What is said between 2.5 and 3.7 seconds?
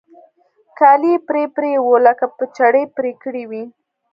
چړې پرې كړي وي.